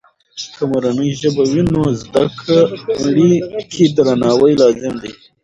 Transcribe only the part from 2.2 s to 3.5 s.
کړې